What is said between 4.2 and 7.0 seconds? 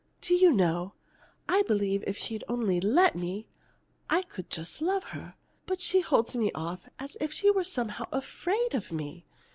could just love her, but she holds me off